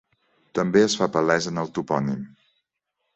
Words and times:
També 0.59 0.81
es 0.85 0.95
fa 1.01 1.07
palès 1.17 1.49
en 1.51 1.63
el 1.65 1.69
topònim. 1.75 2.25